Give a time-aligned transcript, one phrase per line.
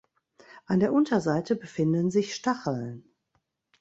[0.65, 3.03] An der Unterseite befinden sich Stacheln.